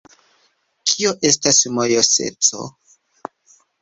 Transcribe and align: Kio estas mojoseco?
Kio 0.93 1.11
estas 1.31 1.59
mojoseco? 1.75 2.67